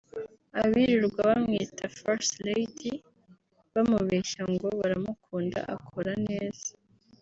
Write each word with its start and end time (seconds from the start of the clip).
Abirirwa 0.61 1.19
bamwita 1.29 1.83
First 1.99 2.31
Lady 2.47 2.91
bamubeshya 3.73 4.41
ngo 4.53 4.67
baramukunda 4.79 5.59
akora 5.75 6.11
neza 6.27 6.67